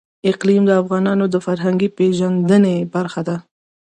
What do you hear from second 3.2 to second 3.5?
ده.